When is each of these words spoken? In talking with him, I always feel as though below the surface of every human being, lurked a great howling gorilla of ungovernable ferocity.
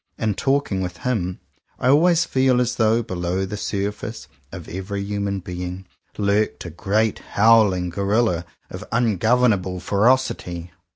In 0.17 0.33
talking 0.33 0.81
with 0.81 0.97
him, 1.05 1.41
I 1.77 1.89
always 1.89 2.25
feel 2.25 2.59
as 2.59 2.77
though 2.77 3.03
below 3.03 3.45
the 3.45 3.55
surface 3.55 4.27
of 4.51 4.67
every 4.67 5.03
human 5.03 5.41
being, 5.41 5.85
lurked 6.17 6.65
a 6.65 6.71
great 6.71 7.19
howling 7.37 7.91
gorilla 7.91 8.45
of 8.71 8.83
ungovernable 8.91 9.79
ferocity. 9.79 10.71